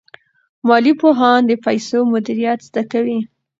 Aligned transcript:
مالي 0.67 0.93
پوهان 1.01 1.41
د 1.45 1.51
پیسو 1.65 1.99
مدیریت 2.13 2.59
زده 2.67 2.83
کوي. 2.91 3.19